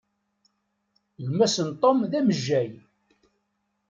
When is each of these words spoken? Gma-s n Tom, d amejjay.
Gma-s 1.27 1.55
n 1.67 1.69
Tom, 1.81 1.99
d 2.11 2.13
amejjay. 2.19 2.69